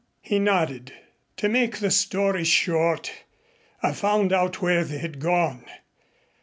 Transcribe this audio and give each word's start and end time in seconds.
He 0.23 0.39
nodded. 0.39 0.93
"To 1.37 1.47
make 1.47 1.77
the 1.77 1.91
story 1.91 2.43
short, 2.43 3.11
I 3.83 3.91
found 3.93 4.33
out 4.33 4.59
where 4.59 4.83
they 4.83 4.97
had 4.97 5.19
gone. 5.19 5.63